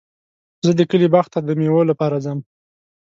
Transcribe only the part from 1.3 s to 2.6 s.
ته د مېوو لپاره ځم.